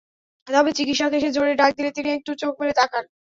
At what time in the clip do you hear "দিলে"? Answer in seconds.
1.77-1.91